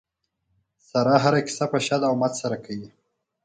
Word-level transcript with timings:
ساره 0.89 1.15
هره 1.23 1.39
کیسه 1.47 1.65
په 1.71 1.79
شد 1.85 2.01
او 2.09 2.13
مد 2.21 2.33
سره 2.41 2.57
کوي. 2.65 2.89